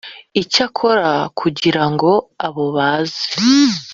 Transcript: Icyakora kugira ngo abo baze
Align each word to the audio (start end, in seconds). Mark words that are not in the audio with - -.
Icyakora 0.41 1.11
kugira 1.39 1.83
ngo 1.91 2.11
abo 2.45 2.65
baze 2.75 3.25